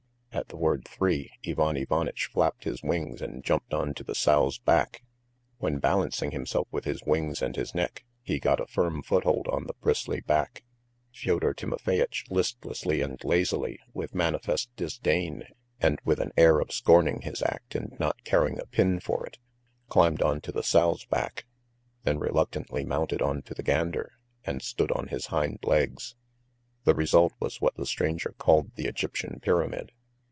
At 0.33 0.47
the 0.47 0.55
word 0.55 0.85
"three" 0.87 1.29
Ivan 1.45 1.75
Ivanitch 1.75 2.29
flapped 2.31 2.63
his 2.63 2.81
wings 2.81 3.21
and 3.21 3.43
jumped 3.43 3.73
on 3.73 3.93
to 3.95 4.03
the 4.05 4.15
sow's 4.15 4.57
back.... 4.59 5.03
When, 5.57 5.79
balancing 5.79 6.31
himself 6.31 6.69
with 6.71 6.85
his 6.85 7.03
wings 7.03 7.41
and 7.41 7.53
his 7.57 7.75
neck, 7.75 8.05
he 8.23 8.39
got 8.39 8.61
a 8.61 8.65
firm 8.65 9.03
foothold 9.03 9.49
on 9.49 9.65
the 9.65 9.73
bristly 9.81 10.21
back, 10.21 10.63
Fyodor 11.13 11.53
Timofeyitch 11.53 12.27
listlessly 12.29 13.01
and 13.01 13.21
lazily, 13.25 13.77
with 13.93 14.15
manifest 14.15 14.73
disdain, 14.77 15.43
and 15.81 15.99
with 16.05 16.21
an 16.21 16.31
air 16.37 16.61
of 16.61 16.71
scorning 16.71 17.21
his 17.23 17.41
art 17.41 17.75
and 17.75 17.99
not 17.99 18.23
caring 18.23 18.57
a 18.57 18.65
pin 18.65 19.01
for 19.01 19.25
it, 19.25 19.37
climbed 19.89 20.21
on 20.21 20.39
to 20.41 20.53
the 20.53 20.63
sow's 20.63 21.03
back, 21.03 21.43
then 22.03 22.17
reluctantly 22.19 22.85
mounted 22.85 23.21
on 23.21 23.41
to 23.41 23.53
the 23.53 23.63
gander, 23.63 24.13
and 24.45 24.61
stood 24.61 24.93
on 24.93 25.09
his 25.09 25.25
hind 25.25 25.59
legs. 25.63 26.15
The 26.85 26.95
result 26.95 27.33
was 27.41 27.59
what 27.59 27.75
the 27.75 27.85
stranger 27.85 28.33
called 28.37 28.71
the 28.75 28.85
Egyptian 28.85 29.41
pyramid. 29.41 29.91